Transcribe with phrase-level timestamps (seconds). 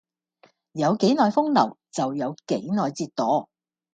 [0.71, 3.49] 有幾耐風流就有幾耐折墮